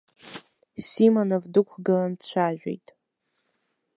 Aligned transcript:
Симонов 0.89 1.43
дықәгылан 1.53 2.11
дцәажәеит. 2.19 2.87